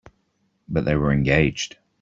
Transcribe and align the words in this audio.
But 0.67 0.85
they 0.85 0.95
were 0.95 1.11
engaged. 1.11 1.77